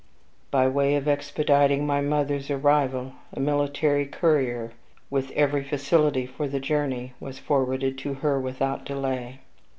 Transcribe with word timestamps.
By 0.49 0.67
way 0.67 0.95
of 0.95 1.07
expediting 1.07 1.85
my 1.85 2.01
mother's 2.01 2.49
arrival, 2.49 3.11
a 3.33 3.39
military 3.39 4.07
courier, 4.07 4.71
with 5.11 5.29
every 5.33 5.63
facility 5.63 6.25
for 6.25 6.47
the 6.47 6.59
journey, 6.59 7.13
was 7.19 7.37
forwarded 7.37 7.99
to 7.99 8.15
her 8.15 8.39
without 8.41 8.83
delay. 8.83 9.41